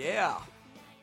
[0.00, 0.38] Yeah.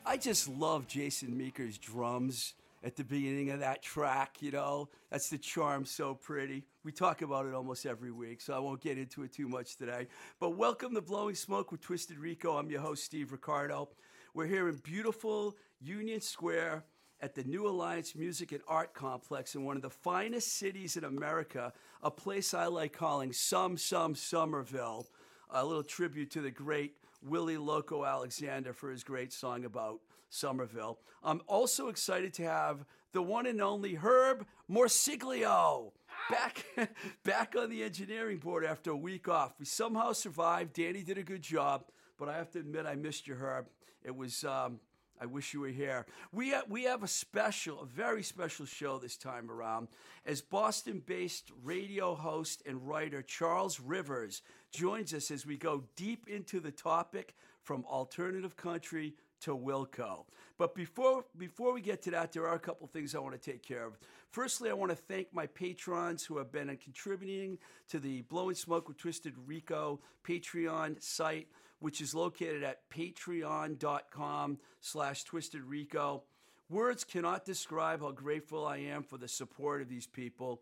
[0.04, 4.88] I just love Jason Meeker's drums at the beginning of that track, you know.
[5.08, 6.64] That's the charm so pretty.
[6.82, 9.76] We talk about it almost every week, so I won't get into it too much
[9.76, 10.08] today.
[10.40, 12.56] But welcome to Blowing Smoke with Twisted Rico.
[12.56, 13.88] I'm your host, Steve Ricardo.
[14.34, 16.82] We're here in beautiful Union Square
[17.20, 21.04] at the New Alliance Music and Art Complex in one of the finest cities in
[21.04, 25.06] America, a place I like calling Some Some Somerville.
[25.50, 30.98] A little tribute to the great Willie Loco Alexander for his great song about Somerville.
[31.22, 35.92] I'm also excited to have the one and only Herb Morsiglio
[36.30, 36.64] back
[37.24, 39.54] back on the engineering board after a week off.
[39.58, 40.74] We somehow survived.
[40.74, 41.84] Danny did a good job,
[42.18, 43.66] but I have to admit I missed you, Herb.
[44.04, 44.80] It was um,
[45.20, 46.06] I wish you were here.
[46.32, 49.88] We have, we have a special, a very special show this time around
[50.26, 56.28] as Boston based radio host and writer Charles Rivers joins us as we go deep
[56.28, 60.24] into the topic from alternative country to Wilco.
[60.56, 63.50] But before before we get to that, there are a couple things I want to
[63.50, 63.98] take care of.
[64.30, 67.58] Firstly, I want to thank my patrons who have been contributing
[67.88, 71.48] to the Blowing Smoke with Twisted Rico Patreon site,
[71.80, 76.24] which is located at patreon.com slash twisted rico.
[76.70, 80.60] Words cannot describe how grateful I am for the support of these people.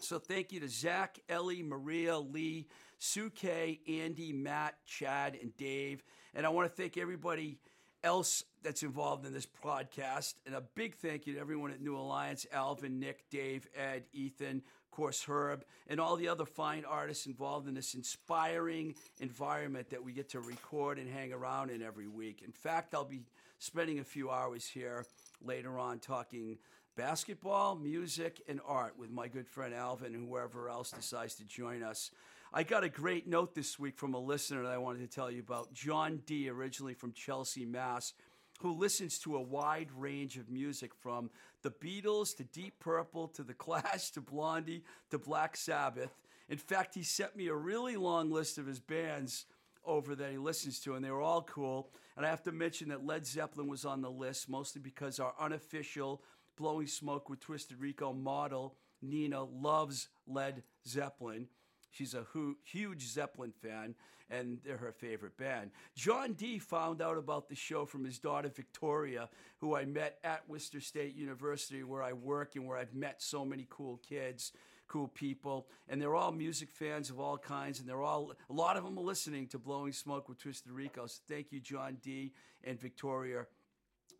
[0.00, 2.66] So thank you to Zach, Ellie, Maria, Lee,
[2.98, 6.02] Sue K, Andy, Matt, Chad, and Dave.
[6.34, 7.58] And I want to thank everybody
[8.02, 10.34] else that's involved in this podcast.
[10.46, 14.62] And a big thank you to everyone at New Alliance Alvin, Nick, Dave, Ed, Ethan,
[14.84, 20.02] of course, Herb, and all the other fine artists involved in this inspiring environment that
[20.02, 22.42] we get to record and hang around in every week.
[22.44, 23.22] In fact, I'll be
[23.58, 25.06] spending a few hours here
[25.42, 26.58] later on talking
[26.96, 31.82] basketball, music, and art with my good friend Alvin and whoever else decides to join
[31.82, 32.10] us.
[32.50, 35.30] I got a great note this week from a listener that I wanted to tell
[35.30, 35.74] you about.
[35.74, 38.14] John D., originally from Chelsea, Mass.,
[38.60, 41.28] who listens to a wide range of music from
[41.62, 46.10] the Beatles to Deep Purple to The Clash to Blondie to Black Sabbath.
[46.48, 49.44] In fact, he sent me a really long list of his bands
[49.84, 51.90] over that he listens to, and they were all cool.
[52.16, 55.34] And I have to mention that Led Zeppelin was on the list, mostly because our
[55.38, 56.22] unofficial
[56.56, 61.48] Blowing Smoke with Twisted Rico model, Nina, loves Led Zeppelin.
[61.90, 63.94] She's a hu- huge Zeppelin fan,
[64.30, 65.70] and they're her favorite band.
[65.94, 69.28] John D found out about the show from his daughter Victoria,
[69.58, 73.44] who I met at Worcester State University, where I work and where I've met so
[73.44, 74.52] many cool kids,
[74.86, 78.76] cool people, and they're all music fans of all kinds, and they're all a lot
[78.76, 81.06] of them are listening to Blowing Smoke with Twisted Rico.
[81.06, 82.32] So thank you, John D
[82.64, 83.46] and Victoria,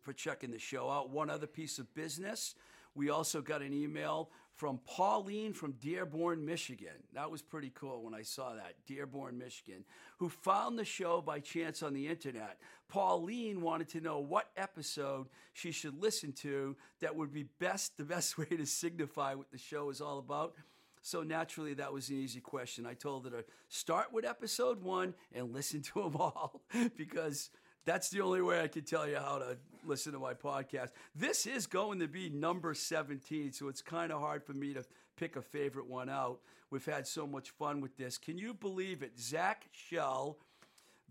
[0.01, 1.09] for checking the show out.
[1.09, 2.55] One other piece of business.
[2.95, 6.91] We also got an email from Pauline from Dearborn, Michigan.
[7.13, 8.73] That was pretty cool when I saw that.
[8.85, 9.85] Dearborn, Michigan,
[10.17, 12.57] who found the show by chance on the internet.
[12.89, 18.03] Pauline wanted to know what episode she should listen to that would be best, the
[18.03, 20.55] best way to signify what the show is all about.
[21.01, 22.85] So naturally, that was an easy question.
[22.85, 26.63] I told her to start with episode one and listen to them all
[26.97, 27.49] because
[27.85, 30.89] that's the only way I could tell you how to listen to my podcast.
[31.15, 34.83] This is going to be number 17, so it's kind of hard for me to
[35.17, 36.39] pick a favorite one out.
[36.69, 38.17] We've had so much fun with this.
[38.17, 39.19] Can you believe it?
[39.19, 40.37] Zach Shell,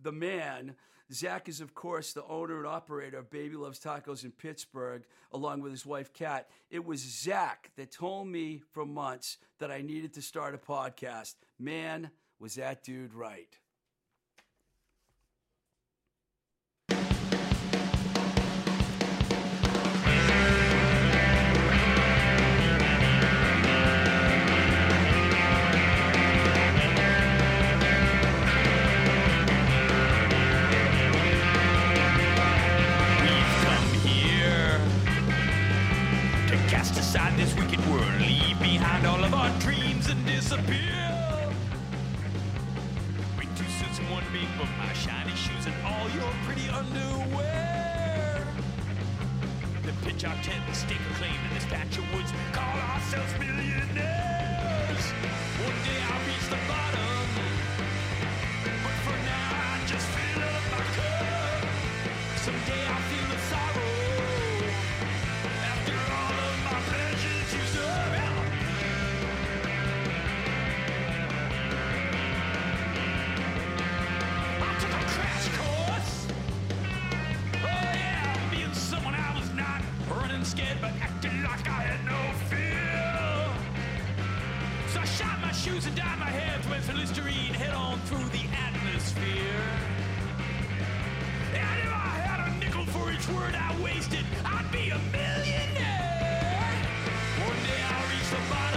[0.00, 0.76] the man,
[1.12, 5.62] Zach is, of course, the owner and operator of Baby Loves Tacos in Pittsburgh, along
[5.62, 6.48] with his wife, Kat.
[6.70, 11.36] It was Zach that told me for months that I needed to start a podcast.
[11.58, 13.58] Man, was that dude right.
[94.10, 96.82] wasted, I'd be a millionaire.
[97.44, 98.67] One day I'll reach the bottom.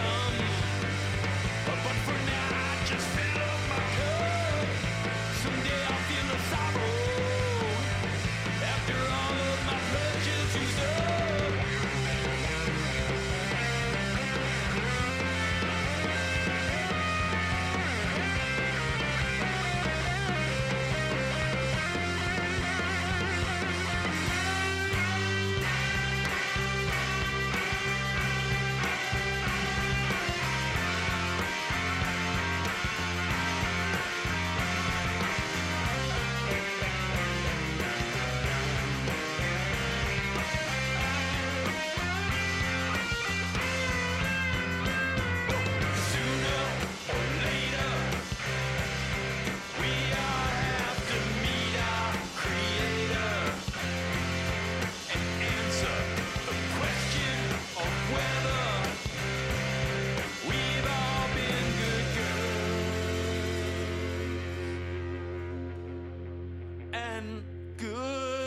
[67.02, 67.44] And
[67.78, 68.41] good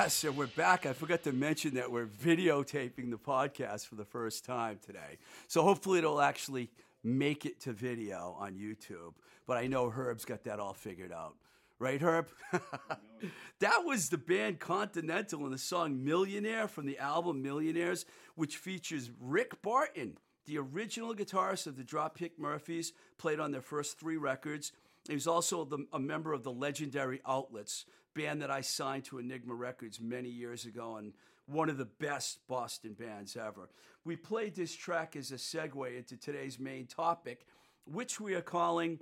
[0.00, 0.86] Yes, and we're back.
[0.86, 5.18] I forgot to mention that we're videotaping the podcast for the first time today.
[5.48, 6.70] So hopefully it'll actually
[7.02, 9.14] make it to video on YouTube.
[9.44, 11.34] But I know Herb's got that all figured out.
[11.80, 12.28] Right, Herb?
[13.58, 19.10] that was the band Continental and the song Millionaire from the album Millionaires, which features
[19.20, 24.70] Rick Barton, the original guitarist of the Dropkick Murphys, played on their first three records.
[25.08, 29.18] He was also the, a member of the legendary Outlets, band that I signed to
[29.18, 31.12] Enigma Records many years ago, and
[31.46, 33.70] one of the best Boston bands ever.
[34.04, 37.46] We played this track as a segue into today's main topic,
[37.86, 39.00] which we are calling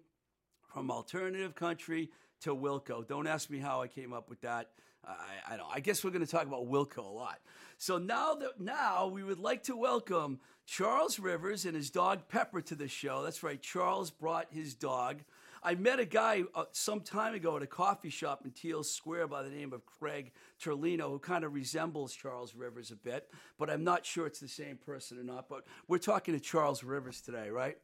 [0.72, 2.10] From Alternative Country
[2.42, 3.06] to Wilco.
[3.06, 4.70] Don't ask me how I came up with that.
[5.04, 5.68] I, I don't.
[5.72, 7.38] I guess we're going to talk about Wilco a lot.
[7.78, 12.60] So now that now we would like to welcome Charles Rivers and his dog Pepper
[12.62, 13.22] to the show.
[13.22, 13.60] That's right.
[13.60, 15.22] Charles brought his dog.
[15.66, 19.26] I met a guy uh, some time ago at a coffee shop in Teele Square
[19.26, 20.30] by the name of Craig
[20.62, 24.46] Terlino, who kind of resembles Charles Rivers a bit, but I'm not sure it's the
[24.46, 25.48] same person or not.
[25.48, 27.78] But we're talking to Charles Rivers today, right?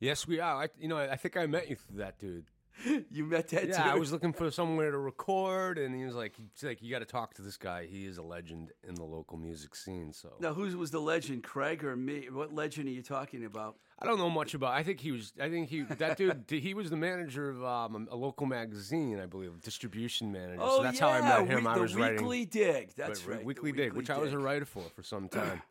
[0.00, 0.62] Yes, we are.
[0.62, 2.46] I, you know, I think I met you through that dude.
[3.10, 3.70] You met that dude?
[3.70, 3.92] Yeah, dude?
[3.92, 6.98] I was looking for somewhere to record, and he was like, "He's like, you got
[6.98, 7.86] to talk to this guy.
[7.86, 11.42] He is a legend in the local music scene." So Now, who was the legend,
[11.42, 12.28] Craig or me?
[12.30, 13.76] What legend are you talking about?
[13.98, 14.74] I don't know much about.
[14.74, 15.32] I think he was.
[15.40, 16.44] I think he that dude.
[16.48, 20.60] he was the manager of um, a local magazine, I believe, distribution manager.
[20.60, 21.64] Oh, so that's yeah, how I met him.
[21.64, 22.94] we- I was writing Weekly Dig.
[22.94, 25.62] That's Right, Weekly Dig, which I was a writer for for some time.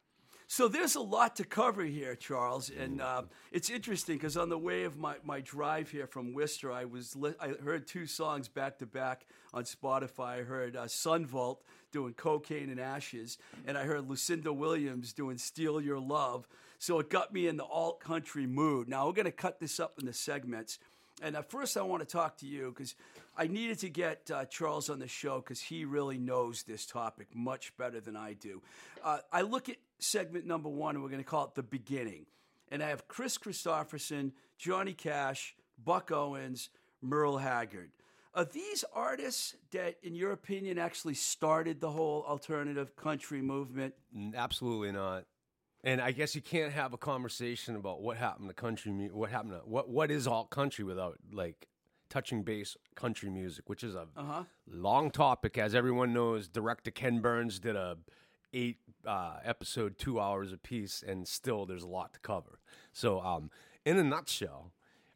[0.47, 4.57] So there's a lot to cover here, Charles, and uh, it's interesting because on the
[4.57, 8.47] way of my, my drive here from Worcester, I was li- I heard two songs
[8.47, 10.41] back to back on Spotify.
[10.41, 11.63] I heard uh, Son Volt
[11.95, 16.47] doing "Cocaine and Ashes," and I heard Lucinda Williams doing "Steal Your Love."
[16.77, 18.87] So it got me in the alt country mood.
[18.87, 20.77] Now we're going to cut this up into segments.
[21.21, 22.93] And at first, I want to talk to you because
[23.37, 27.27] I needed to get uh, Charles on the show because he really knows this topic
[27.33, 28.61] much better than I do.
[29.03, 32.25] Uh, I look at segment number one, and we're going to call it the beginning.
[32.69, 36.69] And I have Kris Kristofferson, Johnny Cash, Buck Owens,
[37.01, 37.91] Merle Haggard.
[38.35, 43.93] Are these artists that, in your opinion, actually started the whole alternative country movement?
[44.35, 45.23] Absolutely not.
[45.85, 49.29] And I guess you can't have a conversation about what happened to country, mu- what
[49.29, 51.67] happened to what what is alt country without like
[52.09, 54.07] touching base country music, which is a
[54.67, 56.47] long topic, as everyone knows.
[56.49, 57.97] Director Ken Burns did a
[58.51, 62.59] eight uh, episode, two hours a piece, and still there's a lot to cover.
[62.91, 63.49] So, um,
[63.85, 64.71] in a nutshell.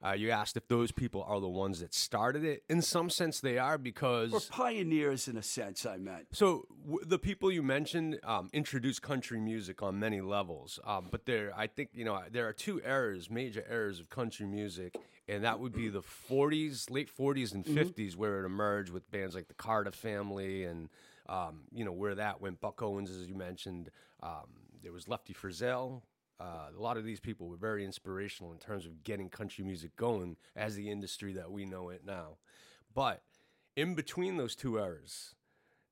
[0.06, 2.64] Uh, you asked if those people are the ones that started it.
[2.70, 6.28] In some sense, they are because Or pioneers, in a sense, I meant.
[6.32, 11.26] so w- the people you mentioned um, introduced country music on many levels, um, but
[11.26, 14.96] there, I think you know, there are two eras, major eras of country music,
[15.28, 19.36] and that would be the '40s, late '40s and '50s, where it emerged with bands
[19.36, 20.88] like the Carter Family, and
[21.28, 22.62] um, you know where that went.
[22.62, 23.92] Buck Owens, as you mentioned,
[24.24, 24.48] um,
[24.82, 26.04] there was Lefty Frizzell.
[26.40, 29.96] Uh, a lot of these people were very inspirational in terms of getting country music
[29.98, 32.38] going as the industry that we know it now.
[32.94, 33.22] But
[33.76, 35.36] in between those two eras,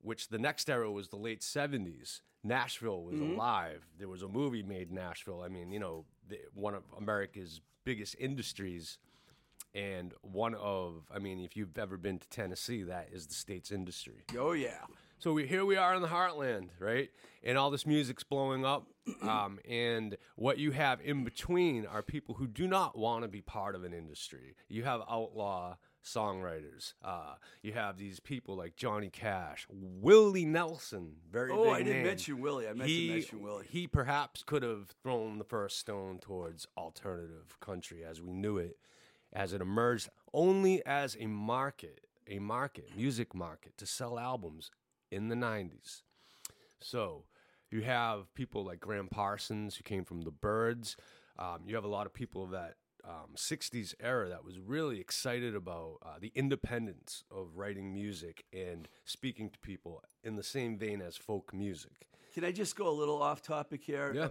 [0.00, 2.20] which the next era was the late 70s.
[2.44, 3.84] Nashville was alive.
[3.98, 5.42] There was a movie made Nashville.
[5.42, 8.98] I mean, you know, the, one of America's biggest industries
[9.74, 13.72] and one of, I mean, if you've ever been to Tennessee, that is the state's
[13.72, 14.24] industry.
[14.38, 14.84] Oh, yeah.
[15.18, 17.10] So we, here we are in the heartland, right?
[17.42, 18.86] And all this music's blowing up.
[19.22, 23.40] Um, and what you have in between are people who do not want to be
[23.40, 24.54] part of an industry.
[24.68, 26.92] You have outlaw songwriters.
[27.02, 32.06] Uh, you have these people like Johnny Cash, Willie Nelson, very Oh, I didn't name.
[32.06, 32.68] mention Willie.
[32.68, 33.64] I meant to mention Willie.
[33.70, 38.76] He perhaps could have thrown the first stone towards alternative country as we knew it,
[39.32, 44.70] as it emerged only as a market, a market, music market to sell albums
[45.10, 46.02] in the 90s.
[46.80, 47.24] So
[47.70, 50.96] you have people like Gram Parsons who came from the Byrds.
[51.38, 52.74] Um, you have a lot of people of that
[53.04, 58.88] um, 60s era that was really excited about uh, the independence of writing music and
[59.04, 62.08] speaking to people in the same vein as folk music.
[62.34, 64.12] Can I just go a little off topic here?
[64.14, 64.28] Yeah.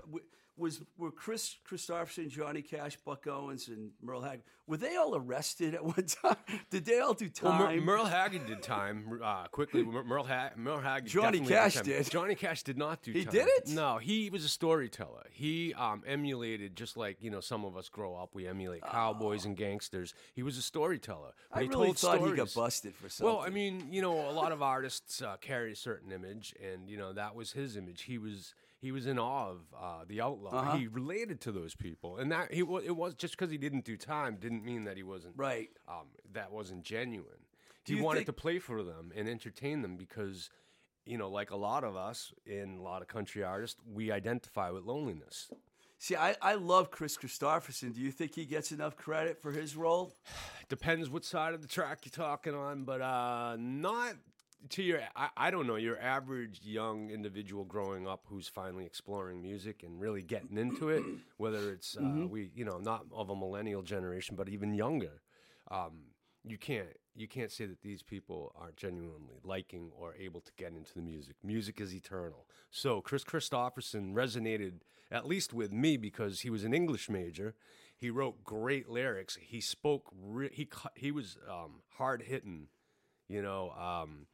[0.58, 5.74] Was were Kris Kristofferson, Johnny Cash, Buck Owens, and Merle Haggard were they all arrested
[5.74, 6.36] at one time?
[6.70, 7.76] Did they all do Well, time?
[7.80, 9.84] Mer- Merle Haggard did time uh, quickly.
[9.84, 11.08] Mer- Merle, ha- Merle Haggard.
[11.10, 12.10] Johnny Cash did.
[12.10, 13.14] Johnny Cash did not do.
[13.14, 13.20] Time.
[13.20, 13.34] He time.
[13.34, 13.70] did it.
[13.70, 15.24] No, he was a storyteller.
[15.32, 18.32] He um, emulated just like you know some of us grow up.
[18.36, 20.14] We emulate cowboys and gangsters.
[20.34, 21.32] He was a storyteller.
[21.52, 23.34] I he really told thought he got busted for something.
[23.34, 26.90] Well, I mean, you know, a lot of artists uh, carry a certain image, and
[26.90, 28.02] you know that was his image.
[28.04, 30.52] He was he was in awe of uh, the outlaw.
[30.52, 30.78] Uh-huh.
[30.78, 33.98] He related to those people, and that he it was just because he didn't do
[33.98, 35.70] time didn't mean that he wasn't Right.
[35.88, 37.46] Um, that wasn't genuine.
[37.86, 40.50] Do he wanted think- to play for them and entertain them because,
[41.06, 44.70] you know, like a lot of us in a lot of country artists, we identify
[44.70, 45.50] with loneliness.
[46.00, 47.94] See, I, I love Kris Kristofferson.
[47.96, 50.14] Do you think he gets enough credit for his role?
[50.70, 54.14] Depends what side of the track you're talking on, but uh, not
[54.70, 55.02] to your.
[55.16, 60.00] I, I don't know your average young individual growing up who's finally exploring music and
[60.00, 61.04] really getting into it.
[61.38, 62.30] Whether it's uh, Mm-hmm.
[62.30, 65.22] we, you know, not of a millennial generation, but even younger.
[65.70, 66.12] Um,
[66.44, 70.72] you can't you can't say that these people are genuinely liking or able to get
[70.74, 71.36] into the music.
[71.44, 72.46] Music is eternal.
[72.70, 77.56] So Kris Kristofferson resonated at least with me because he was an English major.
[77.96, 79.38] He wrote great lyrics.
[79.42, 80.12] He spoke.
[80.16, 82.68] Re- he he was um, hard hitting.
[83.28, 83.72] You know.
[83.72, 84.28] Um,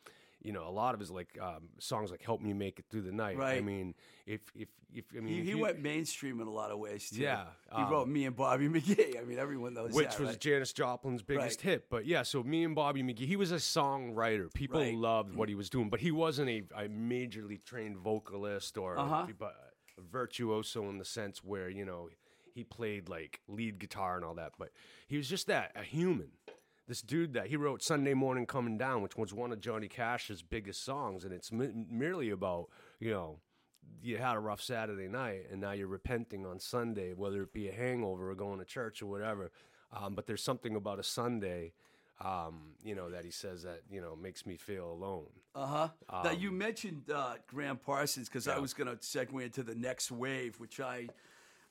[0.45, 3.03] you know, a lot of his like um, songs like "Help Me Make It Through
[3.03, 3.95] the Night." I mean,
[4.25, 6.79] if if if I mean, He, if he you- went mainstream in a lot of
[6.79, 7.21] ways too.
[7.21, 9.17] Yeah, he um, wrote me and Bobby McGee.
[9.17, 10.39] I mean, everyone knows which that, was right?
[10.41, 11.71] Janis Joplin's biggest Right.
[11.71, 11.89] hit.
[11.89, 14.53] But yeah, so me and Bobby McGee, he was a songwriter.
[14.53, 14.93] People Right.
[14.93, 19.27] loved what he was doing, but he wasn't a, a majorly trained vocalist or Uh-huh.
[19.29, 19.55] a, but
[19.97, 22.09] a virtuoso in the sense where you know
[22.53, 24.51] he played like lead guitar and all that.
[24.59, 24.71] But
[25.07, 26.31] he was just that a human.
[26.87, 30.41] This dude that he wrote Sunday Morning Coming Down, which was one of Johnny Cash's
[30.41, 33.39] biggest songs, and it's m- merely about you know
[34.01, 37.69] you had a rough Saturday night and now you're repenting on Sunday, whether it be
[37.69, 39.51] a hangover or going to church or whatever.
[39.95, 41.73] Um, but there's something about a Sunday,
[42.19, 45.27] um, you know, that he says that you know makes me feel alone.
[45.55, 45.89] Uh huh.
[46.11, 49.75] now Um, you mentioned uh, Gram Parsons because I was going to segue into the
[49.75, 51.07] next wave, which I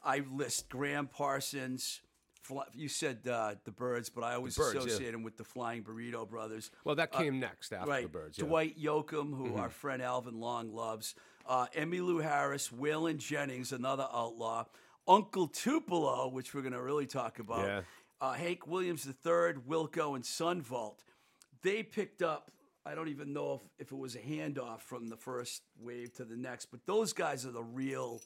[0.03, 2.01] I list Gram Parsons.
[2.43, 4.69] Fly, you said uh, the Byrds, but I always yeah.
[4.71, 6.71] associate him with the Flying Burrito Brothers.
[6.85, 8.03] Well, that came next after Uh, right.
[8.03, 8.39] the Byrds.
[8.39, 8.45] Yeah.
[8.45, 8.51] Mm-hmm.
[8.51, 11.15] Dwight Yoakam, who our friend Alvin Long loves.
[11.47, 14.65] Uh, Emmylou Harris, Waylon Jennings, another outlaw.
[15.09, 17.67] Uncle Tupelo, which we're going to really talk about.
[17.67, 17.81] Yeah.
[18.21, 21.03] Uh, Hank Williams III, Wilco, and Son Volt.
[21.63, 22.51] They picked up,
[22.87, 26.25] I don't even know if, if it was a handoff from the first wave to
[26.25, 28.21] the next, but those guys are the real,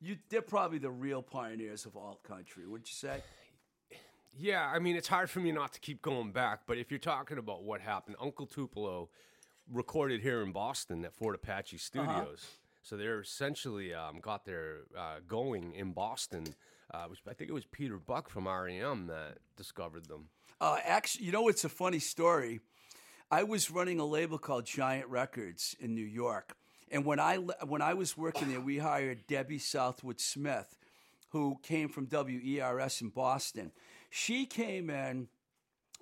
[0.00, 3.22] you, they're probably the real pioneers of alt country, would you say?
[4.36, 6.98] Yeah, I mean, it's hard for me not to keep going back, but if you're
[6.98, 9.10] talking about what happened, Uncle Tupelo
[9.70, 12.46] recorded here in Boston at Fort Apache Studios.
[12.82, 16.44] So they're essentially um, got their uh, going in Boston.
[16.92, 20.28] Uh, which I think it was Peter Buck from REM that discovered them.
[20.60, 22.60] Uh, actually, you know, it's a funny story.
[23.30, 26.54] I was running a label called Giant Records in New York,
[26.90, 30.76] and when I when I was working there, we hired Debbie Southwood Smith,
[31.32, 33.72] who came from WERS in Boston.
[34.10, 35.28] She came in,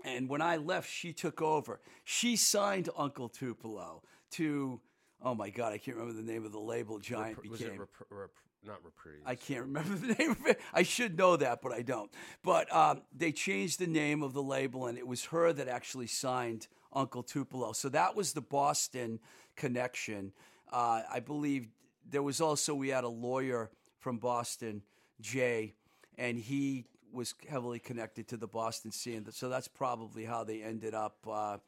[0.05, 1.81] and when I left, she took over.
[2.05, 4.81] She signed Uncle Tupelo to.
[5.23, 6.99] Oh my God, I can't remember the name of the label.
[6.99, 7.51] Giant Repr- became.
[7.51, 8.31] was it rep- rep-
[8.67, 9.21] not reprise?
[9.27, 10.61] I can't remember the name of it.
[10.73, 12.11] I should know that, but I don't.
[12.43, 16.07] But um, they changed the name of the label, and it was her that actually
[16.07, 17.73] signed Uncle Tupelo.
[17.73, 19.21] So that was the Boston
[19.57, 20.33] connection.
[20.73, 21.69] Uh, I believe
[22.09, 24.83] there was also, we had a lawyer from Boston,
[25.21, 25.75] Jay,
[26.19, 29.27] and he was heavily connected to the Boston scene.
[29.33, 31.59] So that's probably how they ended up uh,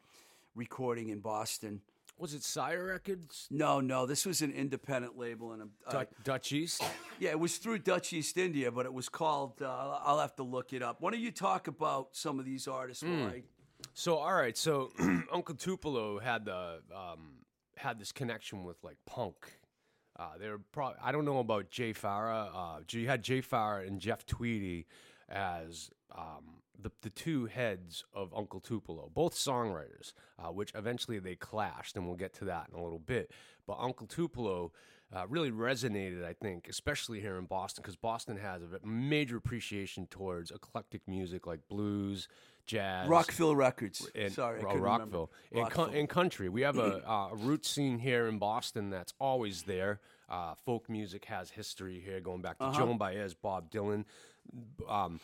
[0.55, 1.81] recording in Boston.
[2.17, 3.47] was it Sire Records?
[3.51, 6.81] No, no, this was an independent label, and a, uh, Dut- Dutch East?
[7.19, 9.61] yeah, it was through Dutch East India, but it was called.
[9.61, 10.97] Uh, I'll have to look it up.
[11.01, 13.03] Why don't you talk about some of these artists?
[13.03, 13.43] while I-
[13.93, 14.91] So all right, so
[15.31, 17.39] Uncle Tupelo had the um,
[17.75, 19.35] had this connection with like punk.
[20.23, 22.49] Uh, they were pro- I don't know about Jay Farrar.
[22.53, 24.85] Uh, you had Jay Farrar and Jeff Tweedy
[25.29, 31.35] as um, the the two heads of Uncle Tupelo, both songwriters, uh, which eventually they
[31.35, 33.31] clashed, and we'll get to that in a little bit.
[33.67, 34.71] But Uncle Tupelo.
[35.15, 40.07] Uh, really resonated, I think, especially here in Boston, because Boston has a major appreciation
[40.07, 42.27] towards eclectic music like blues,
[42.65, 44.09] jazz, Rockville Records.
[44.15, 44.81] in Sorry, I Rockville.
[44.81, 45.17] remember.
[45.51, 46.07] In, co- Rockville.
[46.07, 46.49] country.
[46.49, 49.99] We have a, uh, a root scene here in Boston that's always there.
[50.29, 52.79] Uh, folk music has history here, going back to Uh-huh.
[52.79, 54.05] Joan Baez, Bob Dylan.
[54.89, 55.19] Um,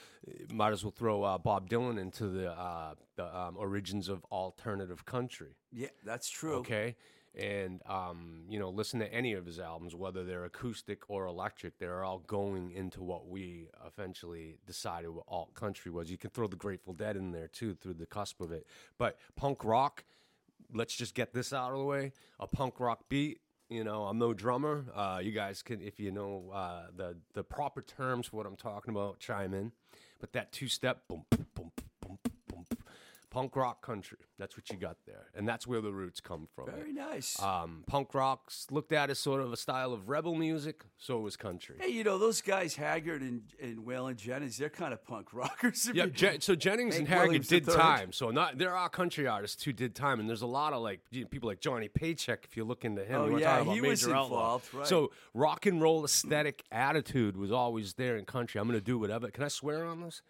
[0.51, 5.05] might as well throw uh, Bob Dylan into the uh, the um, origins of alternative
[5.05, 5.55] country.
[5.73, 6.55] yeah, that's true.
[6.57, 6.95] Okay.
[7.35, 11.77] And um, you know, listen to any of his albums, whether they're acoustic or electric,
[11.77, 16.09] they're all going into what we eventually decided what alt country was.
[16.09, 18.65] You can throw the Grateful Dead in there too, through the cusp of it.
[18.97, 20.05] But punk rock,
[20.73, 22.13] let's just get this out of the way.
[22.39, 23.39] A punk rock beat.
[23.69, 24.85] You know, I'm no drummer.
[24.95, 28.55] Uh, you guys can, if you know uh, the the proper terms for what I'm
[28.55, 29.71] talking about, chime in.
[30.19, 31.25] But that two step, boom,
[33.29, 34.17] punk rock country.
[34.37, 36.65] That's what you got there, and that's where the roots come from.
[36.67, 37.41] Very nice.
[37.41, 40.83] Um, punk rock's looked at as sort of a style of rebel music.
[40.97, 41.75] So was country.
[41.79, 45.89] hey, you know those guys, Haggard and, and Waylon Jennings, they're kind of punk rockers.
[45.93, 47.75] Yeah, Je- so Jennings and Haggard Williams did III.
[47.75, 48.11] time.
[48.13, 51.01] So not there are country artists who did time, and there's a lot of like
[51.11, 52.45] you know, people like Johnny Paycheck.
[52.45, 54.87] If you look into him, Oh, yeah, he was involved, right.
[54.87, 58.59] So rock and roll aesthetic attitude was always there in country.
[58.61, 59.29] I'm gonna do whatever.
[59.29, 60.21] Can I swear on this?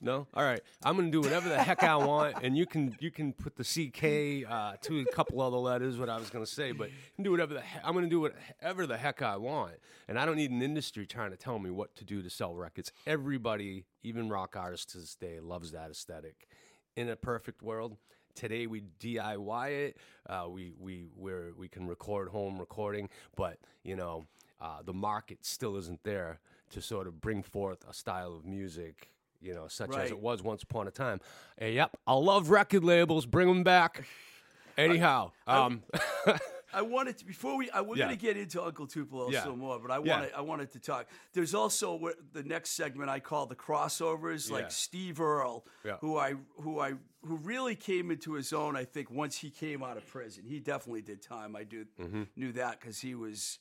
[0.00, 0.60] No, all right.
[0.82, 3.64] I'm gonna do whatever the heck I want, and you can you can put the
[3.64, 5.98] CK uh, to a couple other letters.
[5.98, 8.96] What I was gonna say, but do whatever the he- I'm gonna do whatever the
[8.96, 9.74] heck I want,
[10.08, 12.54] and I don't need an industry trying to tell me what to do to sell
[12.54, 12.92] records.
[13.06, 16.48] Everybody, even rock artists to this day, loves that aesthetic.
[16.96, 17.96] In a perfect world,
[18.34, 19.96] today we DIY it.
[20.28, 24.26] Uh, we we where we can record home recording, but you know
[24.60, 29.10] uh, the market still isn't there to sort of bring forth a style of music
[29.44, 31.20] you know, such as it was once upon a time.
[31.58, 33.26] And yep, I love record labels.
[33.26, 34.04] Bring them back.
[34.76, 35.82] Anyhow, um,
[36.74, 37.70] I wanted to before we.
[37.70, 38.06] I, we're Yeah.
[38.06, 39.44] going to get into Uncle Tupelo Yeah.
[39.44, 40.16] some more, but I Yeah.
[40.16, 40.32] wanted.
[40.34, 41.06] I wanted to talk.
[41.32, 44.56] There's also the next segment I call the crossovers, Yeah.
[44.56, 45.98] like Steve Earle, Yeah.
[46.00, 48.74] who I who I who really came into his own.
[48.76, 51.54] I think once he came out of prison, he definitely did time.
[51.54, 52.22] I do Mm-hmm.
[52.34, 53.60] knew that because he was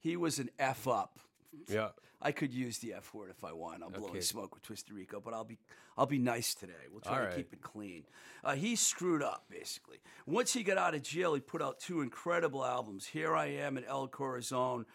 [0.00, 1.20] he was an f up.
[1.68, 1.88] Yeah.
[2.22, 3.82] I could use the F word if I want.
[3.82, 4.20] I'm blowing Okay.
[4.20, 5.58] smoke with Twisted Rico, but I'll be
[5.96, 6.72] I'll be nice today.
[6.90, 7.36] We'll try All to right.
[7.36, 8.04] keep it clean.
[8.44, 9.98] Uh, he screwed up basically.
[10.26, 13.06] Once he got out of jail, he put out two incredible albums.
[13.06, 14.86] Here I Am and El Corazon.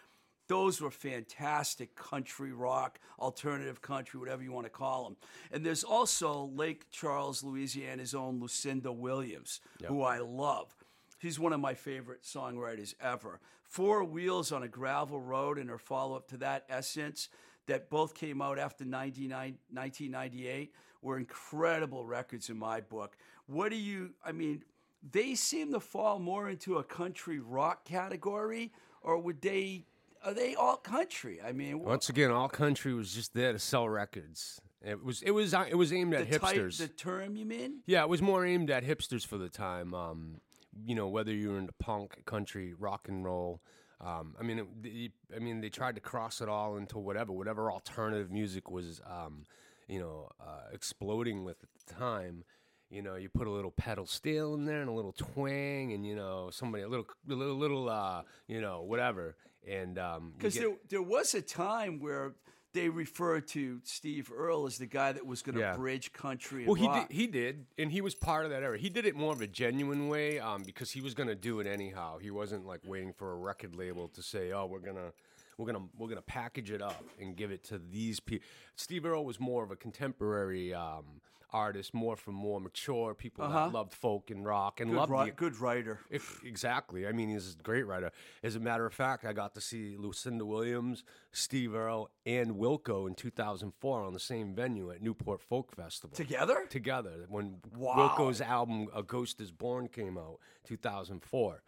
[0.48, 5.16] Those were fantastic country rock, alternative country, whatever you want to call them.
[5.50, 10.72] And there's also Lake Charles, Louisiana's own Lucinda Williams, who I love.
[11.20, 13.40] She's one of my favorite songwriters ever.
[13.68, 17.28] Four Wheels on a Gravel Road and her follow up to that, Essence,
[17.66, 23.16] that both came out after 99 1998, were incredible records in my book.
[23.46, 24.62] What do you, I mean,
[25.08, 29.84] they seem to fall more into a country rock category, or would they,
[30.24, 31.40] are they all country?
[31.44, 34.60] I mean, Once again, all country was just there to sell records.
[34.84, 36.78] It was it was it was aimed the at type, hipsters.
[36.78, 37.80] the term you mean?
[37.86, 39.94] Yeah, it was more aimed at hipsters for the time.
[39.94, 40.40] Um,
[40.84, 43.60] you know, whether you were into punk, country, rock and roll.
[44.00, 47.70] Um, I mean, it, I mean, they tried to cross it all into whatever, whatever
[47.70, 49.44] alternative music was um,
[49.88, 52.44] you know, uh, exploding with at the time.
[52.90, 56.06] You know, you put a little pedal steel in there and a little twang, and
[56.06, 59.36] you know, somebody a little, a little, little, uh, you know, whatever.
[59.68, 62.34] And um, Because get- there, there was a time where
[62.76, 65.74] they referred to Steve Earle as the guy that was going to Yeah.
[65.76, 67.08] bridge country and Well, he rock.
[67.08, 67.16] did.
[67.16, 68.76] He did, and he was part of that era.
[68.78, 71.58] He did it more of a genuine way, um, because he was going to do
[71.60, 72.18] it anyhow.
[72.18, 75.12] He wasn't like waiting for a record label to say, "Oh, we're gonna,
[75.56, 79.24] we're gonna, we're gonna package it up and give it to these people." Steve Earle
[79.24, 81.22] was more of a contemporary um,
[81.56, 85.24] artist, more from more mature people that loved folk and rock and good, loved ri-
[85.26, 86.00] the good writer.
[86.10, 87.06] if, exactly.
[87.06, 88.10] I mean, he's a great writer.
[88.42, 93.08] As a matter of fact, I got to see Lucinda Williams, Steve Earle, and Wilco
[93.08, 96.14] in 2004 on the same venue at Newport Folk Festival.
[96.16, 96.66] Together?
[96.68, 97.26] Together.
[97.28, 97.96] When Wow.
[98.18, 101.62] Wilco's album A Ghost is Born came out, 2004.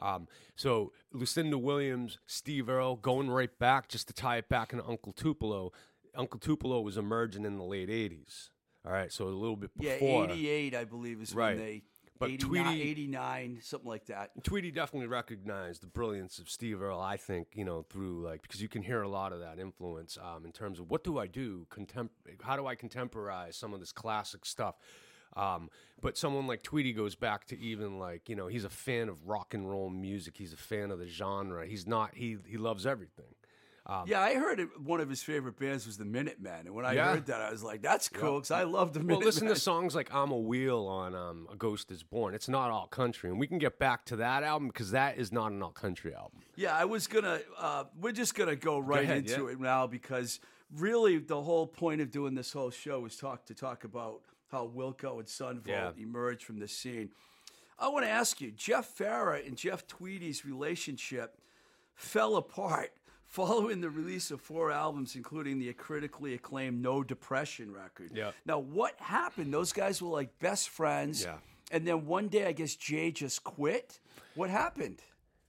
[0.00, 0.26] Um,
[0.56, 5.12] so Lucinda Williams, Steve Earle, going right back, just to tie it back into Uncle
[5.12, 5.72] Tupelo.
[6.16, 8.50] Uncle Tupelo was emerging in the late 80s.
[8.86, 9.92] All right, so a little bit before.
[9.92, 10.24] Yeah, before.
[10.30, 11.56] 88, I believe, is Right.
[11.56, 11.82] when they.
[12.16, 14.30] But 89, Tweedy- 89, something like that.
[14.44, 17.00] Tweedy definitely recognized the brilliance of Steve Earle.
[17.00, 20.16] I think you know through like because you can hear a lot of that influence
[20.22, 22.10] um, in terms of what do I do, contem-
[22.42, 24.76] how do I contemporize some of this classic stuff.
[25.36, 25.68] Um,
[26.00, 29.26] but someone like Tweedy goes back to even like you know he's a fan of
[29.26, 30.36] rock and roll music.
[30.36, 31.66] He's a fan of the genre.
[31.66, 33.34] He's not he he loves everything.
[34.06, 36.60] Yeah, I heard it, one of his favorite bands was the Minutemen.
[36.66, 37.12] And when I Yeah.
[37.12, 39.18] heard that, I was like, that's cool because I love the Minutemen.
[39.18, 42.48] Well, listen to songs like "I'm a Wheel" on um, "A Ghost Is Born." It's
[42.48, 45.52] not all country, and we can get back to that album because that is not
[45.52, 46.40] an all country album.
[46.56, 47.40] Yeah, I was gonna.
[47.58, 49.52] Uh, we're just gonna go right ahead, into yeah.
[49.52, 50.40] it now because
[50.74, 54.66] really the whole point of doing this whole show is talk to talk about how
[54.66, 56.02] Wilco and Son Volt Yeah.
[56.02, 57.10] emerged from the scene.
[57.78, 61.36] I want to ask you, Jeff Farrar and Jeff Tweedy's relationship
[61.94, 62.92] fell apart
[63.34, 68.12] following the release of four albums, including the critically acclaimed No Depression record.
[68.14, 68.30] Yeah.
[68.46, 69.52] Now, what happened?
[69.52, 71.24] Those guys were like best friends.
[71.24, 71.38] Yeah.
[71.72, 73.98] And then one day, I guess Jay just quit.
[74.36, 75.02] What happened?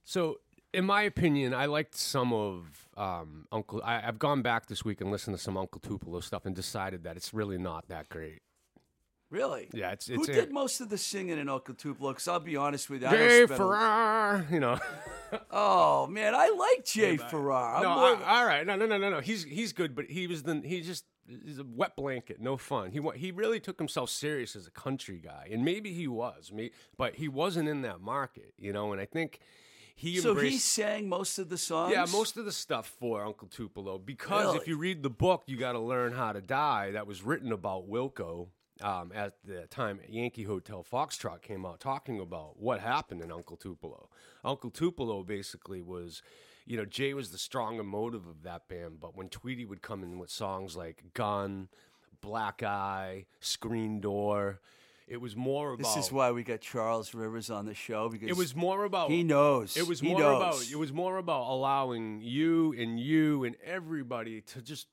[0.04, 0.40] So,
[0.74, 3.80] in my opinion, I liked some of um, Uncle.
[3.84, 7.04] I, I've gone back this week and listened to some Uncle Tupelo stuff and decided
[7.04, 8.42] that it's really not that great.
[9.30, 9.68] Really?
[9.72, 12.10] Yeah, it's- Who it's a- did most of the singing in Uncle Tupelo?
[12.12, 14.78] Because I'll be honest with you, I Jay spend a- Farrar, you know.
[15.50, 17.82] Oh man, I like Jay Farrar.
[17.82, 19.20] No, more- I- all right, no, no, no, no, no.
[19.20, 22.92] He's he's good, but he was the he just he's a wet blanket, no fun.
[22.92, 26.70] He he really took himself serious as a country guy, and maybe he was, me,
[26.96, 28.92] but he wasn't in that market, you know.
[28.92, 29.40] And I think
[29.96, 30.52] he so embraced.
[30.52, 31.92] he sang most of the songs.
[31.92, 33.98] Yeah, most of the stuff for Uncle Tupelo.
[33.98, 36.92] Because if you read the book, you got to learn how to die.
[36.92, 38.46] That was written about Wilco
[38.82, 43.56] um, at the time Yankee Hotel Foxtrot came out, talking about what happened in Uncle
[43.56, 44.08] Tupelo.
[44.44, 46.22] Uncle Tupelo basically was,
[46.66, 49.00] you know, Jay was the strong emotive of that band.
[49.00, 51.68] But when Tweedy would come in with songs like Gun,
[52.20, 54.60] Black Eye, Screen Door,
[55.08, 55.94] it was more about.
[55.94, 59.08] This is why we got Charles Rivers on the show because It was more about
[59.10, 59.76] he knows.
[59.76, 60.36] It was He more knows.
[60.62, 64.88] about it was more about allowing you and you and everybody to just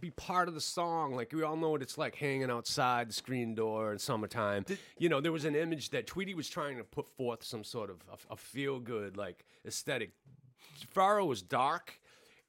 [0.00, 1.14] be part of the song.
[1.14, 4.64] Like we all know what it's like hanging outside the screen door in summertime.
[4.98, 7.90] you know, there was an image that Tweedy was trying to put forth some sort
[7.90, 10.10] of a, a feel good like aesthetic.
[10.90, 12.00] Farrar was dark.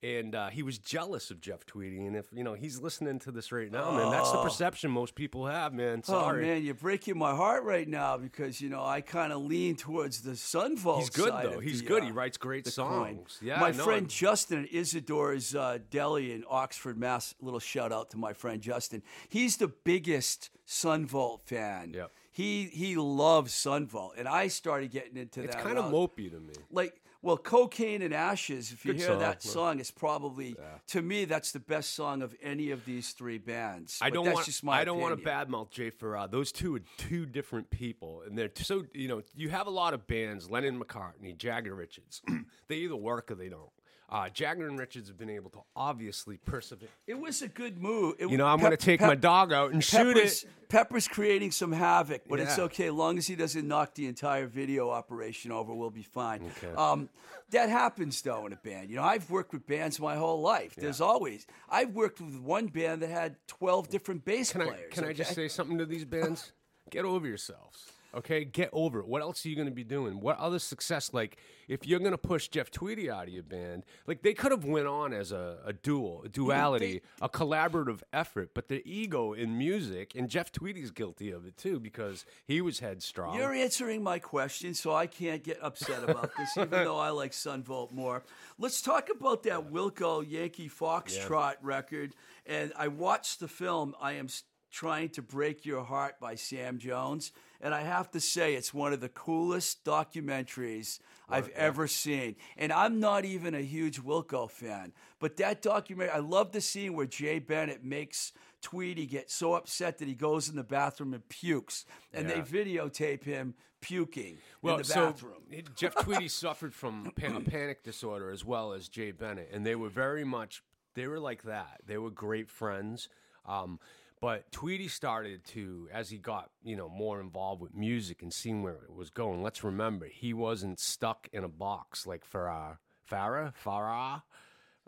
[0.03, 3.31] And uh, he was jealous of Jeff Tweedy, and if you know he's listening to
[3.31, 6.03] this right now, man, that's the perception most people have, man.
[6.03, 9.41] Sorry, Oh man, you're breaking my heart right now because you know I kind of
[9.41, 10.99] lean towards the Son Volt.
[10.99, 11.59] He's good, though.
[11.59, 12.03] He's the, good.
[12.03, 13.39] uh, He writes great songs.
[13.39, 13.47] coin.
[13.47, 17.33] Yeah, my no, friend I'm- Justin at Isidore's uh, Deli in Oxford, Mass.
[17.41, 19.01] Little shout out to my friend Justin.
[19.29, 21.93] He's the biggest Son Volt fan.
[21.95, 22.11] Yep.
[22.31, 25.59] He he loves Son Volt, and I started getting into it's that.
[25.59, 26.53] It's kind of mopey to me.
[26.69, 30.55] like well cocaine and ashes if you Good hear song, that song it's probably
[30.87, 34.25] to me that's the best song of any of these three bands I But don't
[34.25, 34.45] that's want.
[34.45, 36.27] just my I don't want to badmouth Jay Farrar.
[36.27, 39.21] Those two are two different people, and they're so you know.
[39.35, 42.21] You have a lot of bands: Lennon McCartney, Jagger Richards.
[42.67, 43.69] they either work or they don't.
[44.09, 46.87] Uh, Jagger and Richards have been able to obviously persevere.
[47.07, 49.73] it was a good move It- You know, I'm going to take my dog out
[49.73, 50.49] and shoot Pepper's, it.
[50.69, 52.87] Pepper's creating some havoc, but it's okay.
[52.87, 56.49] As long as he doesn't knock the entire video operation over, we'll be fine.
[56.57, 56.73] Okay.
[56.75, 57.09] Um,
[57.51, 58.89] that happens, though, in a band.
[58.89, 60.75] You know, I've worked with bands my whole life.
[60.75, 61.45] There's always.
[61.69, 64.93] I've worked with one band that had 12 different bass Can I players.
[64.93, 66.51] can I just say something to these bands?
[66.89, 67.91] Get over yourselves.
[68.15, 69.07] Okay, get over it.
[69.07, 70.19] What else are you going to be doing?
[70.21, 71.13] What other success?
[71.13, 74.51] Like, if you're going to push Jeff Tweedy out of your band, like they could
[74.51, 78.51] have went on as a, a dual, a duality, a collaborative effort.
[78.53, 82.79] But the ego in music, and Jeff Tweedy's guilty of it too because he was
[82.79, 83.35] headstrong.
[83.37, 87.33] You're answering my question, so I can't get upset about this, even though I like
[87.33, 88.23] Son Volt more.
[88.57, 92.15] Let's talk about that Wilco Yankee Foxtrot record.
[92.45, 93.93] And I watched the film.
[94.01, 94.43] I am s-
[94.77, 98.93] trying to break your heart by Sam Jones, and I have to say it's one
[98.93, 102.35] of the coolest documentaries I've ever seen.
[102.57, 106.93] And I'm not even a huge Wilco fan, but that documentary, I love the scene
[106.93, 111.27] where Jay Bennett makes Tweedy get so upset that he goes in the bathroom and
[111.27, 112.35] pukes, and Yeah.
[112.35, 115.41] they videotape him puking well, in the so bathroom.
[115.49, 119.65] it- Jeff Tweedy suffered from pa- a panic disorder as well as Jay Bennett, and
[119.65, 120.61] they were very much
[120.93, 121.81] they were like that.
[121.85, 123.07] They were great friends.
[123.45, 123.79] Um,
[124.19, 128.63] but Tweedy started to, as he got you know more involved with music and seeing
[128.63, 129.43] where it was going.
[129.43, 132.77] Let's remember, he wasn't stuck in a box like Farah,
[133.09, 134.23] Farah, Farah.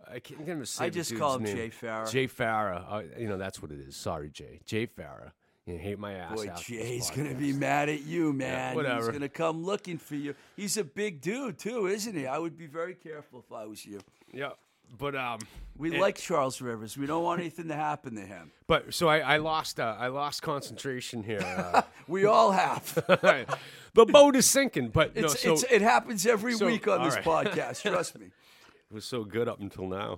[0.10, 0.86] I can't even say.
[0.86, 1.56] I just call him name.
[1.56, 2.12] Jay Farah.
[2.12, 2.86] Jay Farah.
[2.90, 3.96] Uh, you know that's what it is.
[3.96, 4.62] Sorry, Jay.
[4.66, 5.32] Jay Farah.
[5.66, 6.36] You hate my ass.
[6.36, 8.70] Boy, Jay's gonna be mad at you, man.
[8.70, 9.12] He's whatever.
[9.12, 10.34] gonna come looking for you.
[10.56, 12.26] He's a big dude too, isn't he?
[12.26, 14.00] I would be very careful if I was you.
[14.34, 14.52] Yeah,
[14.98, 15.40] but um,
[15.78, 16.98] We it- like Charles Rivers.
[16.98, 18.52] We don't want anything to happen to him.
[18.68, 21.42] But so I, I lost uh, I lost concentration here.
[21.42, 22.92] Uh, We all have.
[23.94, 25.26] the boat is sinking, but no.
[25.26, 27.24] It's, So it's, it happens every so- week on this right.
[27.24, 27.84] podcast.
[27.84, 28.26] Trust me.
[28.92, 30.16] it was so good up until now.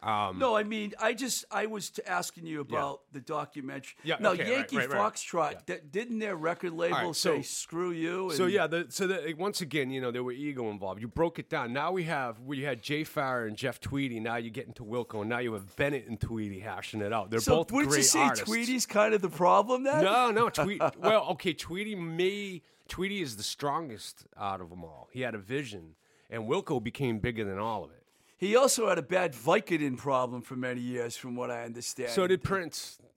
[0.00, 3.94] Um, No, I mean, I just I was asking you about the documentary.
[4.04, 5.12] Yeah, No, okay, Yankee right, right.
[5.12, 5.66] Foxtrot.
[5.66, 8.30] di- didn't their record label right, say "screw you"?
[8.34, 11.00] So yeah, the, so the, once again, you know, there were ego involved.
[11.00, 11.72] You broke it down.
[11.72, 14.20] Now we have we had Jay Farrar and Jeff Tweedy.
[14.20, 17.30] Now you get into Wilco, and now you have Bennett and Tweedy hashing it out.
[17.30, 18.44] They're So both wouldn't great you say artists.
[18.44, 20.04] Tweedy's kind of the problem then?
[20.04, 20.80] No, no, Tweedy.
[20.98, 25.08] well, okay, Tweedy may Tweedy is the strongest out of them all.
[25.12, 25.96] He had a vision,
[26.30, 27.97] and Wilco became bigger than all of it.
[28.38, 32.10] He also had a bad Vicodin problem for many years, from what I understand.
[32.10, 32.98] So did Prince.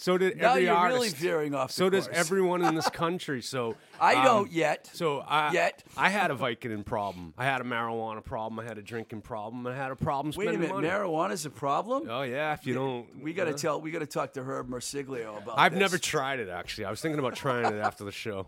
[0.00, 0.96] So did Now every you're artist.
[0.96, 1.72] really veering off.
[1.72, 2.16] so does course.
[2.16, 3.42] everyone in this country.
[3.42, 4.88] So I um, don't yet.
[4.92, 5.82] So I, Yet.
[5.96, 7.34] I had a Vicodin problem.
[7.36, 8.60] I had a marijuana problem.
[8.60, 9.66] I had a drinking problem.
[9.66, 10.86] I had a problem Wait a minute, money.
[10.86, 12.06] marijuana's a problem.
[12.08, 13.80] oh yeah, if you don't, we got to tell.
[13.80, 15.58] We got to talk to Herb Marsiglio about.
[15.58, 15.80] I've this.
[15.80, 16.84] never tried it actually.
[16.84, 18.46] I was thinking about trying it after the show.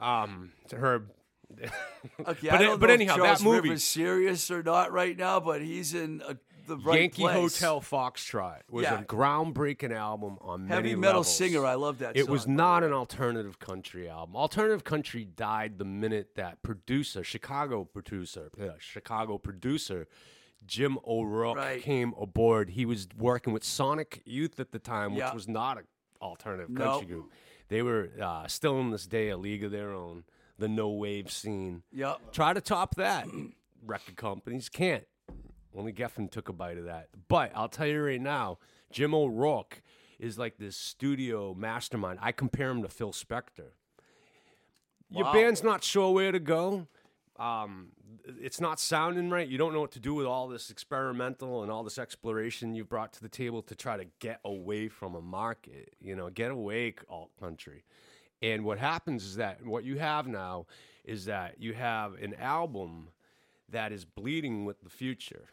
[0.00, 1.10] Um, to Herb.
[2.26, 4.62] Okay, but I it- don't but know anyhow, if that Charles movie- Rivers serious or
[4.62, 6.36] not right now, but he's in a,
[6.66, 7.60] the right Yankee place.
[7.60, 9.00] Hotel Foxtrot was Yeah.
[9.00, 11.36] a groundbreaking album on Heavy many metal levels.
[11.36, 11.64] singer.
[11.66, 12.16] I love that.
[12.16, 14.34] It was not an alternative country album.
[14.36, 20.06] Alternative country died the minute that producer, Chicago producer, uh, Chicago producer
[20.66, 21.82] Jim O'Rourke Right.
[21.82, 22.70] came aboard.
[22.70, 25.34] He was working with Sonic Youth at the time, which Yeah.
[25.34, 25.84] was not an
[26.22, 27.30] alternative country group.
[27.68, 30.24] They were uh, still in this day a league of their own,
[30.58, 31.82] the no wave scene.
[31.92, 32.32] Yep.
[32.32, 33.26] Try to top that.
[33.86, 35.04] Record companies can't.
[35.76, 37.08] Only Geffen took a bite of that.
[37.28, 38.58] But I'll tell you right now,
[38.92, 39.82] Jim O'Rourke
[40.20, 42.20] is like this studio mastermind.
[42.22, 43.72] I compare him to Phil Spector.
[45.10, 45.32] Your Wow.
[45.32, 46.86] band's not sure where to go.
[47.36, 47.88] Um,
[48.40, 49.46] it's not sounding right.
[49.46, 52.84] You don't know what to do with all this experimental and all this exploration you
[52.84, 55.94] brought to the table to try to get away from a market.
[56.00, 57.84] You know, get away alt country.
[58.42, 60.66] And what happens is that what you have now
[61.04, 63.08] is that you have an album
[63.70, 65.48] that is bleeding with the future.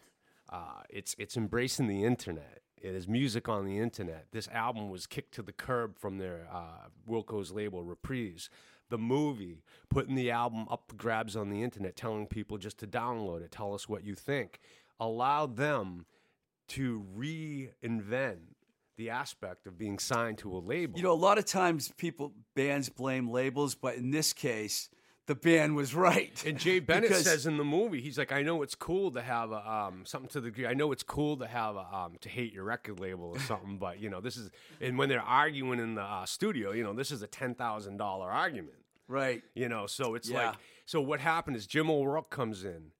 [0.49, 2.61] Uh, it's it's embracing the internet.
[2.81, 4.25] It is music on the internet.
[4.31, 8.49] This album was kicked to the curb from their uh, Wilco's label Reprise.
[8.89, 13.41] The movie putting the album up grabs on the internet, telling people just to download
[13.41, 14.59] it, tell us what you think,
[14.99, 16.05] allowed them
[16.69, 18.39] to reinvent
[19.01, 20.97] the aspect of being signed to a label.
[20.97, 24.89] You know, a lot of times people bands blame labels, but in this case,
[25.27, 26.43] the band was right.
[26.45, 29.21] And Jay Bennett Because- says in the movie, he's like, I know it's cool to
[29.21, 30.67] have a, um, something to the degree.
[30.67, 33.77] I know it's cool to have a, um, to hate your record label or something,
[33.77, 36.93] but you know, this is, and when they're arguing in the uh, studio, you know,
[36.93, 38.77] this is a ten thousand dollar argument.
[39.07, 39.41] right.
[39.55, 40.47] You know, so it's Yeah.
[40.49, 42.91] like, so what happened is Jim O'Rourke comes in,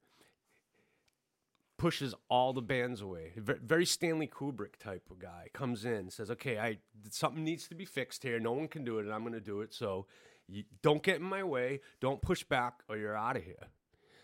[1.82, 3.32] pushes all the bands away.
[3.36, 6.78] Very Stanley Kubrick type of guy comes in, says, "Okay, I
[7.10, 8.40] something needs to be fixed here.
[8.40, 9.74] No one can do it, and I'm going to do it.
[9.74, 10.06] So
[10.48, 11.82] you, don't get in my way.
[12.00, 13.68] Don't push back, or you're out of here."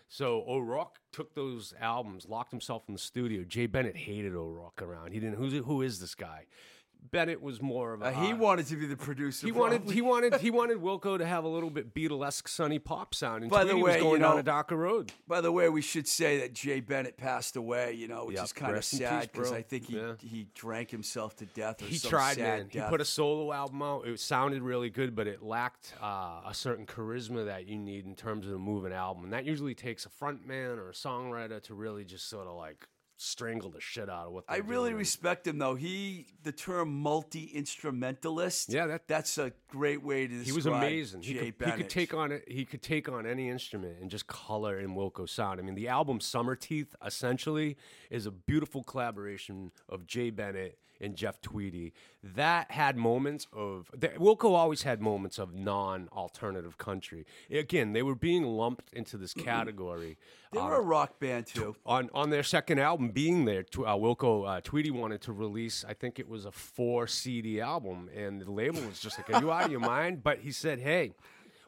[0.08, 3.42] So O'Rourke took those albums, locked himself in the studio.
[3.42, 5.12] Jay Bennett hated O'Rourke around.
[5.12, 5.34] He didn't.
[5.34, 6.46] Who's who is this guy?
[7.10, 8.06] Bennett was more of a.
[8.06, 9.46] Uh, he uh, wanted to be the producer.
[9.46, 13.14] He wanted he wanted he wanted Wilco to have a little bit Beatlesque sunny pop
[13.14, 15.12] sound, and By the way, was you going down know- a darker road.
[15.26, 17.94] By the way, we should say that Jay Bennett passed away.
[17.94, 18.44] You know, which Yep.
[18.44, 19.52] is kind of Rest sad because.
[19.52, 20.14] I think he Yeah.
[20.20, 21.82] he drank himself to death.
[21.82, 22.68] Or He tried, man.
[22.70, 24.06] He put a solo album out.
[24.06, 28.14] It sounded really good, but it lacked uh, a certain charisma that you need in
[28.14, 29.24] terms of a moving album.
[29.24, 32.54] And that usually takes a front man or a songwriter to really just sort of
[32.54, 32.86] like
[33.18, 34.44] strangle the shit out of what.
[34.48, 34.98] I really doing.
[34.98, 35.74] respect him though.
[35.74, 38.72] He the term multi instrumentalist.
[38.72, 40.46] Yeah, that- that's a great way to describe.
[40.46, 41.22] He was amazing.
[41.22, 42.44] He could, he could take on it.
[42.48, 45.60] He could take on any instrument and just color in Wilco sound.
[45.60, 47.76] I mean, the album Summerteeth essentially
[48.10, 51.92] is a beautiful collaboration of Jay Bennett and Jeff Tweedy.
[52.22, 57.26] That had moments of the, Wilco always had moments of non-alternative country.
[57.50, 60.18] Again, they were being lumped into this category.
[60.52, 61.76] They were a rock band too.
[61.84, 65.84] on on their second album, being there, Tw- uh, Wilco uh, Tweedy wanted to release.
[65.86, 69.40] I think it was a four CD album, and the label was just like, "Are
[69.40, 71.12] you out of your mind?" But he said, "Hey."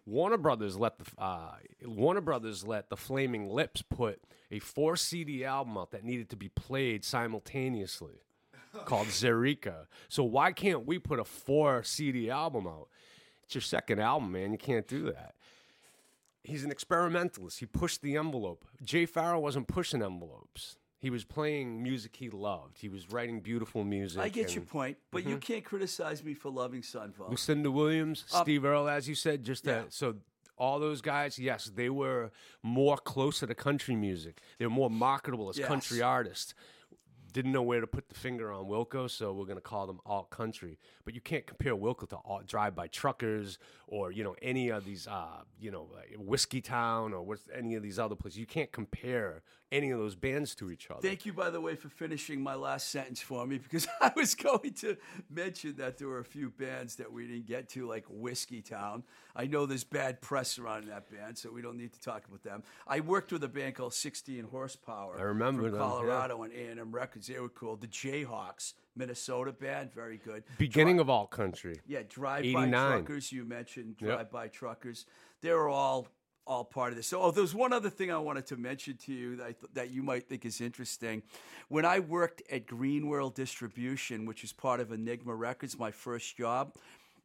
[0.06, 1.52] Warner Brothers let the uh,
[1.84, 6.36] Warner Brothers let the Flaming Lips put a four CD album out that needed to
[6.36, 8.22] be played simultaneously,
[8.84, 9.86] called Zaireeka.
[10.08, 12.88] So why can't we put a four CD album out?
[13.44, 14.52] It's your second album, man.
[14.52, 15.34] You can't do that
[16.42, 17.58] he's an experimentalist.
[17.60, 18.64] He pushed the envelope.
[18.82, 20.78] Jay Farrar wasn't pushing envelopes.
[20.98, 22.78] He was playing music he loved.
[22.78, 24.20] He was writing beautiful music.
[24.20, 25.30] I get your point, but Mm-hmm.
[25.30, 27.30] you can't criticize me for loving Son Volt.
[27.30, 29.82] Lucinda Williams, Steve Earle, as you said, just Yeah.
[29.82, 29.92] that.
[29.92, 30.16] So
[30.58, 32.30] all those guys, yes, they were
[32.62, 34.40] more closer to country music.
[34.58, 36.54] They were more marketable as country artists.
[37.32, 40.30] Didn't know where to put the finger on Wilco, so we're gonna call them alt
[40.30, 40.78] country.
[41.04, 45.06] But you can't compare Wilco to alt drive-by truckers or you know any of these,
[45.06, 45.88] uh, you know,
[46.18, 48.38] Whiskeytown or what's any of these other places.
[48.38, 51.00] You can't compare any of those bands to each other.
[51.00, 54.34] Thank you, by the way, for finishing my last sentence for me because I was
[54.34, 54.96] going to
[55.30, 59.02] mention that there were a few bands that we didn't get to, like Whiskeytown.
[59.36, 62.42] I know there's bad press around that band, so we don't need to talk about
[62.42, 62.62] them.
[62.86, 65.16] I worked with a band called 16 Horsepower.
[65.18, 65.86] I remember from them, yeah.
[65.86, 67.28] Colorado on A&M Records.
[67.28, 67.76] They were cool.
[67.76, 70.42] The Jayhawks, Minnesota band, very good.
[70.58, 71.80] Beginning of all country.
[71.86, 72.90] Yeah, drive-by 89.
[72.90, 73.30] truckers.
[73.30, 75.06] You mentioned drive-by truckers.
[75.42, 76.08] They were all
[76.50, 77.06] all part of this.
[77.06, 79.90] So, oh, there's one other thing I wanted to mention to you that th- that
[79.90, 81.22] you might think is interesting.
[81.68, 86.36] When I worked at Green World Distribution, which is part of Enigma Records, my first
[86.36, 86.74] job.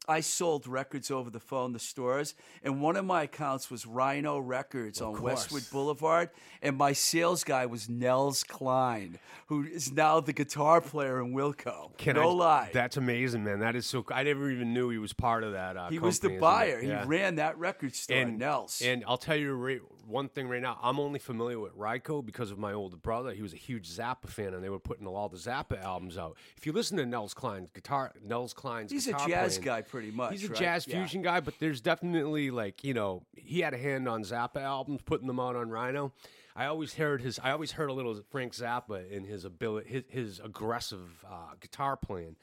[0.08, 4.38] I sold records over the phone to stores, and one of my accounts was Rhino
[4.38, 6.30] Records on Westwood Boulevard,
[6.62, 11.96] and my sales guy was Nels Cline, who is now the guitar player in Wilco.
[11.96, 12.70] Can no I, lie.
[12.72, 13.60] That's amazing, man.
[13.60, 14.04] That is so.
[14.10, 15.76] I never even knew he was part of that.
[15.76, 16.80] Uh, He was the buyer.
[16.80, 17.02] Yeah.
[17.02, 18.82] He ran that record store, and Nels.
[18.84, 20.78] And I'll tell you right, one thing right now.
[20.82, 23.32] I'm only familiar with Ryko because of my older brother.
[23.32, 26.36] He was a huge Zappa fan, and they were putting all the Zappa albums out.
[26.56, 30.10] If you listen to Nels Cline's guitar, Nels Cline's He's a jazz playing, guy, pretty
[30.10, 30.32] much.
[30.32, 30.56] He's a right?
[30.58, 30.96] jazz Yeah.
[30.98, 35.02] fusion guy, but there's definitely like you know he had a hand on Zappa albums,
[35.04, 36.12] putting them out on Rhino.
[36.54, 37.38] I always heard his.
[37.38, 41.96] I always heard a little Frank Zappa in his ability, his, his aggressive uh, guitar
[41.96, 42.36] playing.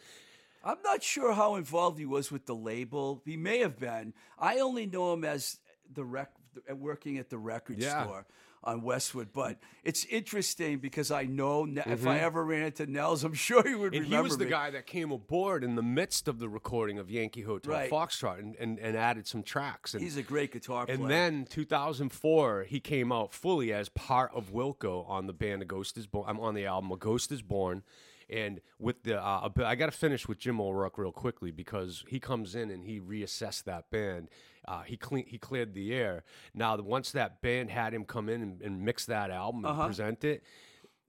[0.65, 3.21] I'm not sure how involved he was with the label.
[3.25, 4.13] He may have been.
[4.39, 5.59] I only know him as
[5.91, 6.31] the rec,
[6.75, 8.03] working at the record Yeah.
[8.05, 8.25] store
[8.65, 9.33] on Westwood.
[9.33, 13.61] But it's interesting because I know Ne- if I ever ran into Nels, I'm sure
[13.67, 14.03] he would Mm-hmm.
[14.03, 14.51] And remember he was the me.
[14.51, 17.91] guy that came aboard in the midst of the recording of Yankee Hotel Right.
[17.91, 19.93] Foxtrot and, and, and added some tracks.
[19.93, 20.97] And, He's a great guitar player.
[20.97, 25.65] and then 2004, he came out fully as part of Wilco on the band A
[25.65, 26.25] Ghost Is Born.
[26.29, 27.83] I'm on the album A Ghost Is Born.
[28.29, 32.19] And with the, uh, I got to finish with Jim O'Rourke real quickly because he
[32.19, 34.29] comes in and he reassessed that band.
[34.67, 36.23] Uh, he clean, he cleared the air.
[36.53, 40.23] Now, once that band had him come in and, and mix that album and present
[40.23, 40.43] it,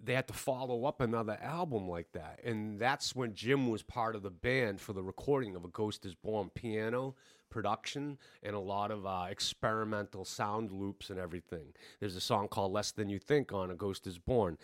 [0.03, 2.41] they had to follow up another album like that.
[2.45, 6.05] And that's when Jim was part of the band for the recording of A Ghost
[6.05, 7.15] is Born piano
[7.51, 11.73] production and a lot of uh, experimental sound loops and everything.
[12.01, 14.59] There's a song called Less Than You Think on A Ghost is Born.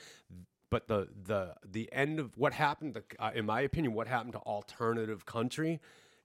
[0.70, 4.35] But the the the end of what happened, to, uh, in my opinion, what happened
[4.35, 5.81] to alternative country,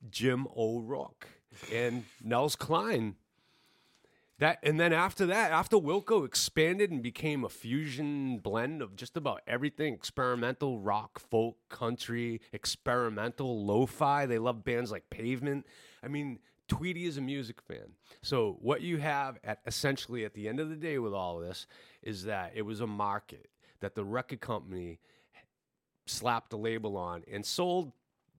[0.09, 1.27] Jim O'Rourke
[1.71, 3.15] and Nels Cline
[4.39, 9.15] that and then after that, after Wilco expanded and became a fusion blend of just
[9.15, 14.25] about everything experimental, rock, folk, country, experimental, lo fi.
[14.25, 15.65] They love bands like Pavement.
[16.03, 17.93] I mean, Tweedy is a music fan.
[18.21, 21.47] So, what you have at essentially at the end of the day with all of
[21.47, 21.65] this
[22.01, 23.47] is that it was a market
[23.79, 24.99] that the record company
[26.07, 27.93] slapped a label on and sold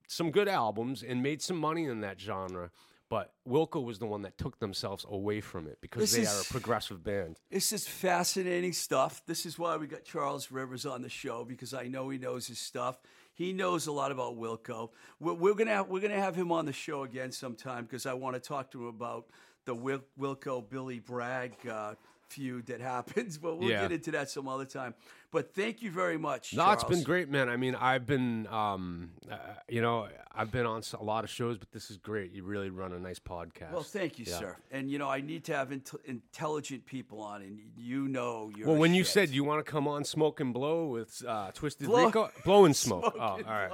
[0.08, 2.70] some good albums and made some money in that genre.
[3.09, 6.28] But Wilco was the one that took themselves away from it because This they is-
[6.28, 7.38] are a progressive band.
[7.50, 9.22] This is fascinating stuff.
[9.26, 12.48] This is why we got Charles Rivers on the show because I know he knows
[12.48, 12.98] his stuff.
[13.34, 14.90] He knows a lot about Wilco.
[15.20, 18.14] We're, we're gonna have, we're gonna have him on the show again sometime because I
[18.14, 19.26] want to talk to him about
[19.66, 21.94] the Wil- Wilco Billy Bragg uh,
[22.28, 23.38] feud that happens.
[23.38, 23.82] But we'll Yeah.
[23.82, 24.94] get into that some other time.
[25.32, 26.54] But thank you very much.
[26.54, 26.96] No, it's Charles.
[26.98, 27.48] been great, man.
[27.48, 29.36] I mean, I've been, um, uh,
[29.68, 32.32] you know, I've been on a lot of shows, but this is great.
[32.32, 33.72] You really run a nice podcast.
[33.72, 34.38] Well, thank you, Yeah.
[34.38, 34.56] sir.
[34.70, 38.68] And you know, I need to have int- intelligent people on, and you know, you're
[38.68, 41.88] Well, when you said you want to come on Smoke and Blow with uh, Twisted
[41.88, 43.02] Blow- Rico, blow and smoke.
[43.12, 43.72] Smoke oh, and right.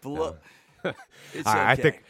[0.00, 0.36] Blow-
[0.84, 2.02] it's All right, I think